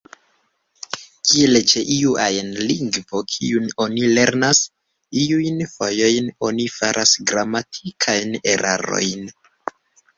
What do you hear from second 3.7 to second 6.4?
oni lernas, iujn fojojn